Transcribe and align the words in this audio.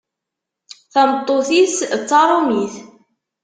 Tameṭṭut-is 0.93 1.75
d 2.01 2.01
taṛumit. 2.09 2.75